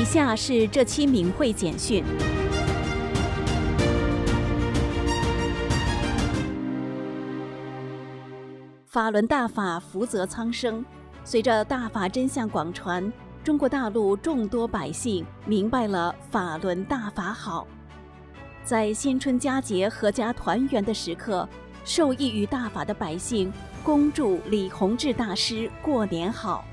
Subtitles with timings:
[0.00, 2.02] 以下是这期明会简讯。
[8.86, 10.82] 法轮大法福泽苍生，
[11.22, 13.12] 随着大法真相广传，
[13.44, 17.66] 中国大陆众多百姓明白了法轮大法好。
[18.64, 21.46] 在新春佳节阖家团圆的时刻，
[21.84, 23.52] 受益于大法的百姓
[23.84, 26.64] 恭祝李洪志大师过年好。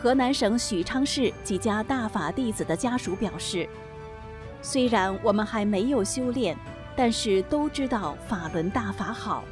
[0.00, 3.68] 河南省许昌市几家大法弟子的家属表示，
[4.62, 6.56] 虽然我们还没有修炼，
[6.94, 9.42] 但是都知道法轮大法好。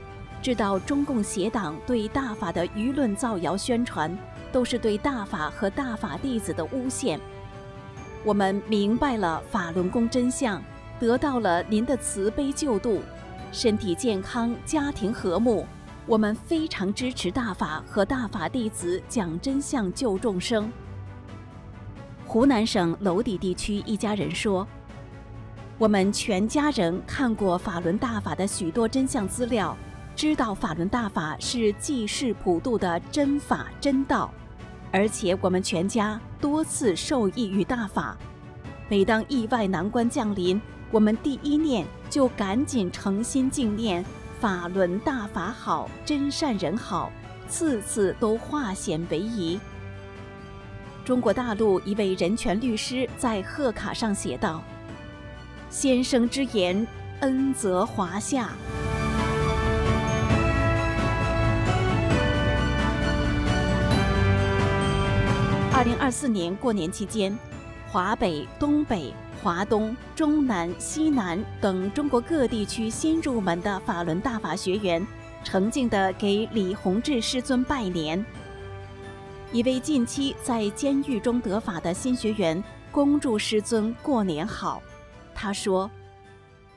[0.40, 4.16] 知道中共邪党对大法的舆论造谣宣传，
[4.52, 7.18] 都是对大法和大法弟子的诬陷。
[8.22, 10.62] 我们明白了法轮功真相，
[11.00, 13.02] 得到了您的慈悲救度，
[13.50, 15.66] 身体健康，家庭和睦。
[16.06, 20.70] 我们非常支持大法和大法弟子讲真相救众生。
[22.24, 24.66] 湖南省娄底地区一家人说
[25.78, 29.76] ：“我们全家人看过法轮大法的许多真相资料。”
[30.14, 34.32] 知道法轮大法是济世普度的真法真道，
[34.90, 38.16] 而且我们全家多次受益于大法。
[38.88, 40.58] 每当意外难关降临，
[40.90, 44.02] 我们第一念就赶紧诚心敬念
[44.38, 47.10] 法轮大法好，真善人好，
[47.48, 49.58] 次次都化险为夷。
[51.06, 54.62] 中国大陆一位人权律师在贺卡上写道
[55.70, 56.86] ：“先生之言，
[57.20, 58.50] 恩泽华夏。”
[65.72, 67.34] 二零二四年过年期间，
[67.88, 75.06] 华北、东北、华东、中南、西南等中国各地区新入门的法轮大法学员，
[75.44, 78.24] 诚敬地给李洪志师尊拜年。
[79.52, 84.82] 一位近期在监狱中得法的新学员恭祝师尊过年好。
[85.32, 85.88] 他说：“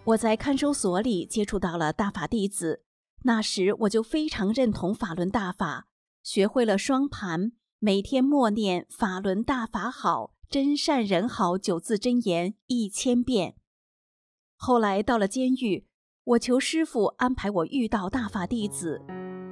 [0.06, 2.84] 我在看守所里接触到了大法弟子，
[3.24, 5.88] 那时我就非常认同法轮大法，
[6.22, 13.54] 学会了双盘。”每天默念“法轮大法好，真善人好”九字真言一千遍。
[14.56, 15.86] 后来到了监狱，
[16.24, 19.00] 我求师傅安排我遇到大法弟子。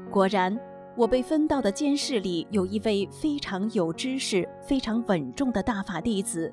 [0.09, 0.59] 果然，
[0.97, 6.51] 我被分到的监室里有一位非常有知识、非常稳重的大法弟子。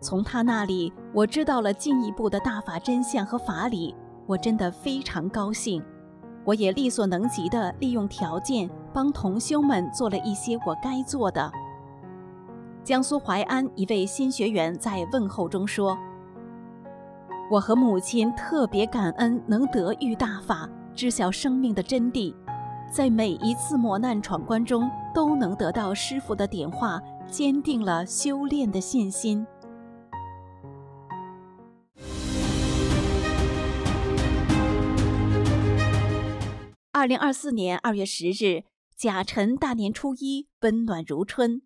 [0.00, 3.94] 从他那里，我知道了进一步的大法真相和法理。
[4.26, 5.84] 我真的非常高兴。
[6.46, 8.70] 我也力所能及地利用条件。
[8.94, 11.52] 帮同修们做了一些我该做的。
[12.86, 15.98] 江苏淮安一位新学员在问候中说
[17.50, 22.32] ：“我和母亲特别感恩能得遇大法，知晓生命的真谛，
[22.88, 29.44] 在每一次磨难闯关中都能得到师傅的点化，坚定了修炼的信心。”
[36.92, 38.62] 二零二四年二月十日。
[38.96, 41.60] 甲辰大年初一，温暖如春。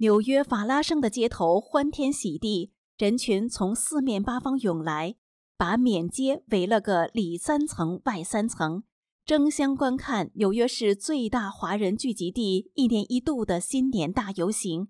[0.00, 5.16] 纽约法拉盛的街头欢天喜地，人群从四面八方涌来，
[5.56, 8.84] 把缅街围了个里三层外三层，
[9.26, 14.86] 争相观看纽约市最大华人聚集地一年一度的新年大游行。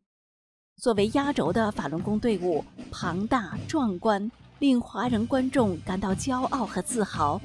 [0.77, 7.41] 作为压轴的法轮功队伍，庞大壮观，令华人观众感到骄傲和自豪。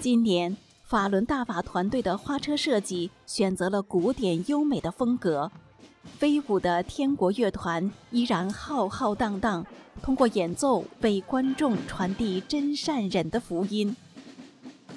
[0.00, 0.56] 今年。
[0.88, 5.50] 法轮大法团队的花车设计选择了古典优美的风格，
[6.18, 9.66] 飞舞的天国乐团依然浩浩荡荡，
[10.02, 13.94] 通过演奏为观众传递真善忍的福音。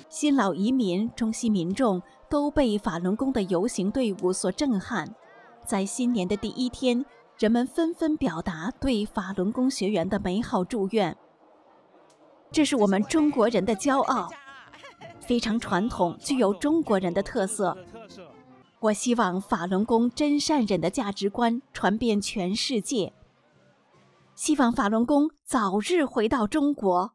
[0.08, 5.14] 新老移民、中西民众都被法轮功的游行队伍所震撼，
[5.66, 7.06] 在新年的第一天，
[7.38, 11.16] 人们纷纷表达对法轮功学员的美好祝愿。
[12.52, 14.30] 这是我们中国人的骄傲。
[15.20, 17.78] 非常传统，具有中国人的特色。
[18.82, 23.12] 我希望法轮功真善忍的价值观传遍全世界。
[24.36, 27.14] 希望法轮功早日回到中国。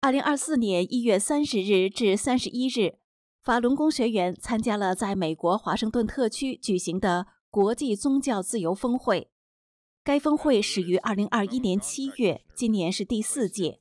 [0.00, 2.94] 二零二四年一月三十日至三十一日，
[3.42, 9.28] 法轮功学员参加了在美国华盛顿特区举行的国际宗教自由峰会。
[10.02, 13.80] 该峰会始于二零二一年七月，今年是第四届。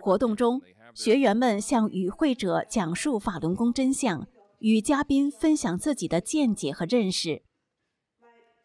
[0.00, 0.60] 活动中，
[0.94, 4.26] 学员们向与会者讲述法轮功真相，
[4.58, 7.42] 与嘉宾分享自己的见解和认识。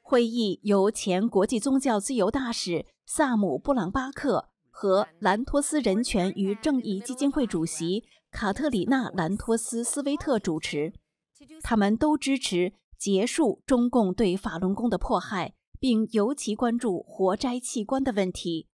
[0.02, 10.94] 会议由前国际宗教自由大使萨姆·布朗巴克和兰托斯人权与正义基金会主席卡特里娜·兰托斯斯威特主持。
[11.62, 18.68] 他们都支持结束中共对法轮功的迫害，并尤其关注活摘器官的问题。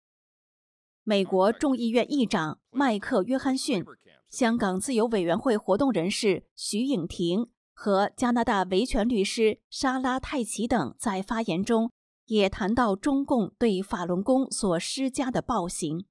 [1.09, 3.85] 美国众议院议长麦克·约翰逊、
[4.29, 11.93] 香港自由委员会活动人士徐颖婷和加拿大维权律师莎拉·泰奇等在发言中
[12.25, 16.07] 也谈到中共对法轮功所施加的暴行。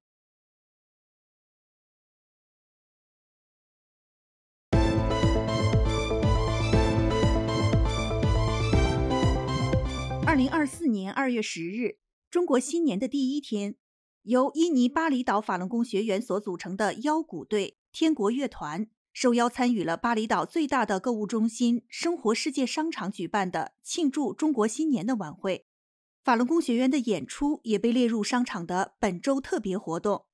[10.25, 11.97] 二零二四年二月十日，
[12.31, 13.75] 中国新年的第一天，
[14.25, 25.67] 由印尼巴厘岛法轮功学员所组成的腰鼓队天国乐团受邀参与了巴厘岛最大的购物中心生活世界商场举办的庆祝中国新年的晚会。
[26.23, 30.25] 法轮功学员的演出也被列入商场的本周特别活动。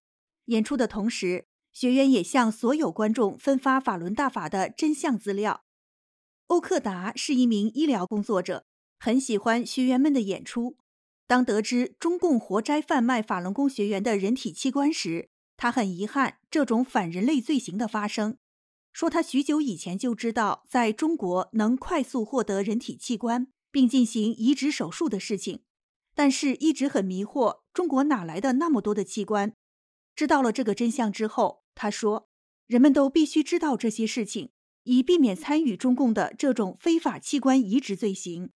[0.45, 5.65] 演出的同时，学员也向所有观众分发法轮大法的真相资料。
[6.47, 8.63] 欧克达是一名医疗工作者。
[8.97, 10.77] 很喜欢学员们的演出。
[11.27, 18.37] 当得知中共活摘贩卖法轮功学员的人体器官时，他很遗憾这种反人类罪行的发生，
[18.91, 25.61] 说他许久以前就知道在中国能快速获得人体器官并进行移植手术的事情，
[26.13, 29.53] 但是一直很迷惑中国哪来的那么多的器官。
[30.13, 32.27] 知道了这个真相之后，他说
[32.67, 34.51] ：“人们都必须知道这些事情，
[34.83, 38.51] 以避免参与中共的这种非法器官移植罪行。”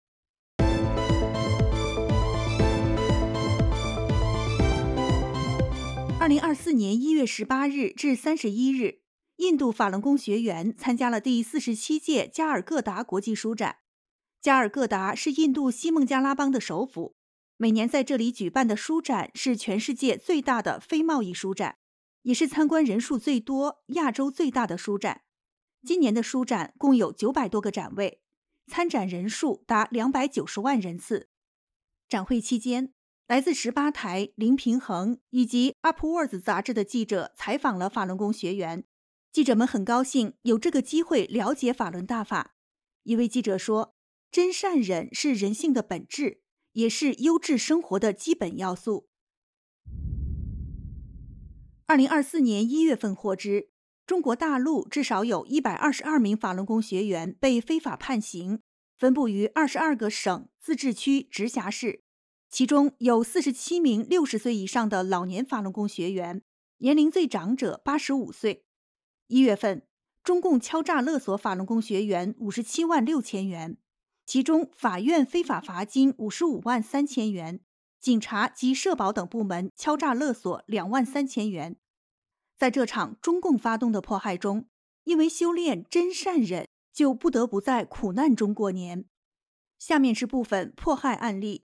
[6.25, 9.01] 二零二四年一月十八日至三十一日，
[9.35, 13.75] 印度法轮功学员参加了第四十七届加尔各答国际书展。
[14.41, 17.15] 加尔各答是印度西孟加拉邦的首府，
[17.57, 21.77] 每年在这里举办的书展是全世界最大的非贸易书展，
[22.23, 25.21] 也是参观人数最多、亚洲最大的书展。
[25.83, 28.19] 今年的书展共有九百多个展位，
[28.65, 31.29] 参展人数达两百九十万人次。
[32.09, 32.94] 展会期间。
[33.27, 38.83] 来自十八台、零平衡以及 Upwards 杂志的记者采访了法轮功学员。
[39.31, 42.53] 记者们很高兴有这个机会了解法轮大法。
[43.01, 43.95] 一位记者说
[44.29, 46.41] ：“真善忍是人性的本质，
[46.73, 49.07] 也是优质生活的基本要素。”
[51.87, 53.69] 二零二四年一月份获知，
[54.05, 58.61] 中国大陆至少有一百二十二名法轮功学员被非法判刑，
[58.95, 62.04] 分布于二十二个省、自治区、直辖市。
[62.55, 66.41] 其中有四十七名六十岁以上的老年法轮功学员，
[66.77, 68.63] 年龄最长者八十五岁。
[69.27, 69.85] 一月份，
[70.23, 73.75] 中共敲诈勒索法轮功学员五十七万六千元，
[74.25, 77.59] 其中法院非法罚金五十五万三千元，
[77.99, 81.75] 警察及社保等部门敲诈勒索两万三千元。
[82.57, 84.69] 在这场中共发动的迫害中，
[85.03, 89.03] 因为修炼真善忍，就不得不在苦难中过年。
[89.77, 91.65] 下面是部分迫害案例。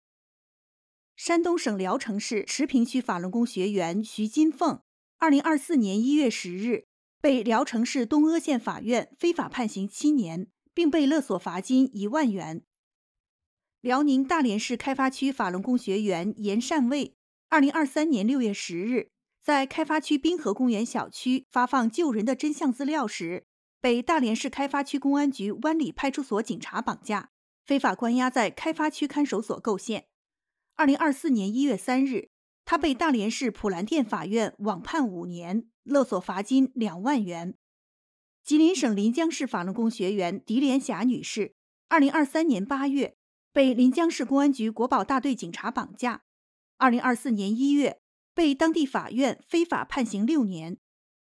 [1.19, 4.79] 山东省聊城市茌平区法轮功学员徐金凤，
[5.17, 6.85] 二零二四年一月十日
[7.19, 12.63] 被聊城市东阿县法院非法判刑七年，并被勒索罚金一万元。
[13.81, 17.17] 辽宁大连市开发区法轮功学员严善卫，
[17.49, 19.09] 二零二三年六月十日
[19.43, 23.45] 在开发区滨河公园小区发放救人的真相资料时，
[23.81, 27.31] 被大连市开发区公安局湾里派出所警察绑架，
[27.65, 30.05] 非法关押在开发区看守所构陷。
[30.79, 32.29] 二零二四年一月三日，
[32.63, 37.53] 他被大连市普兰店法院网判五年，勒索罚金两万元。
[38.45, 41.53] 吉林省临江市法轮功学员狄连霞女士，
[41.89, 43.17] 二零二三年八月
[43.51, 46.23] 被临江市公安局国保大队警察绑架，
[46.77, 47.99] 二零二四年一月
[48.33, 50.77] 被当地法院非法判刑六年。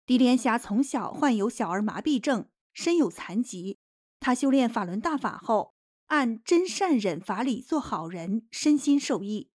[0.08, 3.78] 狄连霞从小患有小儿麻痹症，身有残疾。
[4.20, 5.75] 她修炼法轮大法后。
[6.08, 9.50] 按真善忍法理做好人，身心受益。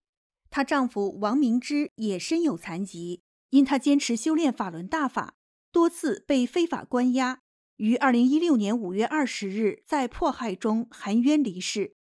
[0.50, 5.36] 她丈夫王明之也身有残疾，因他坚持修炼法轮大法，
[5.70, 7.40] 多次被非法关押，
[7.76, 11.94] 于二零一六年五月二十日在迫害中含冤离世。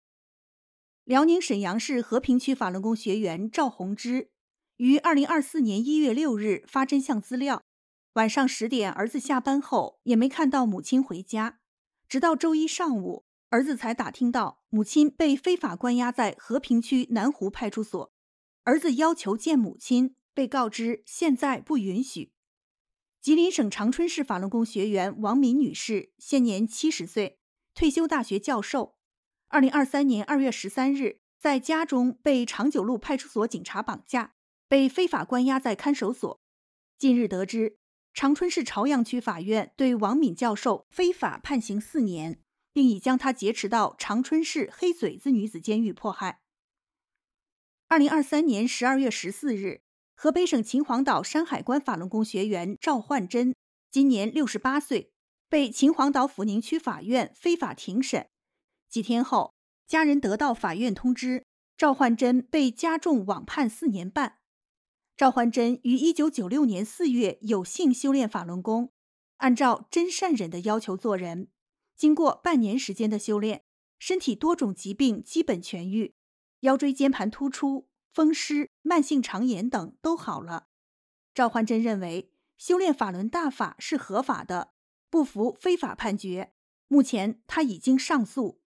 [1.03, 4.29] 辽宁沈阳市和平区法轮功学员赵红芝，
[4.77, 7.63] 于二零二四年一月六日发真相资料，
[8.13, 11.59] 晚上十点儿子下班后也没看到母亲回家，
[12.07, 13.25] 直到周一上午。
[13.49, 18.13] 儿子才打听到母亲被非法关押在和平区南湖派出所，
[18.63, 22.31] 儿子要求见母亲，被告知现在不允许。
[23.19, 27.39] 吉林省长春市法轮功学员王敏女士，现年七十岁，
[27.73, 28.95] 退休大学教授。
[29.47, 34.35] 二零二三年二月十三日，在家中被长久路派出所警察绑架，
[34.67, 36.39] 被非法关押在看守所。
[36.99, 37.79] 近日得知，
[38.13, 42.43] 长春市朝阳区法院对王敏教授非法判刑四年。
[42.73, 46.41] 并已将他劫持到长春市黑嘴子女子监狱迫害。
[47.87, 49.81] 二零二三年十二月十四日，
[50.15, 53.55] 河北省秦皇岛山海关法轮功学员赵焕珍，
[53.89, 55.11] 今年六十八岁，
[55.49, 58.27] 被秦皇岛抚宁区法院非法庭审。
[58.87, 59.55] 几天后，
[59.87, 61.45] 家人得到法院通知，
[61.75, 64.37] 赵焕珍被加重网判四年半。
[65.17, 68.91] 赵焕珍于一九九六年四月有幸修炼法轮功，
[69.37, 71.49] 按照真善忍的要求做人，
[71.99, 73.63] 经过半年时间的修炼，
[73.99, 76.15] 身体多种疾病基本痊愈。
[76.61, 80.67] 腰椎间盘突出、风湿、慢性肠炎等都好了。
[81.33, 84.71] 赵焕珍认为修炼法轮大法是合法的，
[85.09, 86.53] 不服非法判决。
[86.87, 88.61] 目前他已经上诉。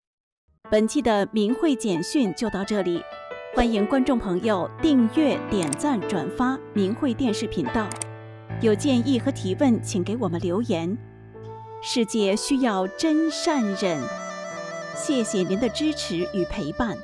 [0.71, 3.01] 本期的明慧简讯就到这里，
[3.57, 7.89] 欢迎观众朋友订阅、点赞、转发明慧电视频道。
[8.61, 10.95] 有建议和提问，请给我们留言。
[11.85, 14.01] 世界需要真善忍，
[14.95, 16.97] 谢谢您的支持与陪伴。